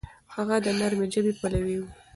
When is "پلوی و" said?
1.39-1.83